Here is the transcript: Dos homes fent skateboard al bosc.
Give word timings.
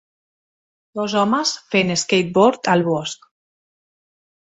Dos 0.99 1.15
homes 1.19 1.51
fent 1.75 1.93
skateboard 2.03 2.71
al 2.73 2.83
bosc. 2.87 3.29